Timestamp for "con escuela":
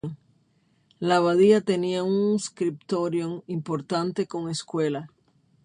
4.25-5.11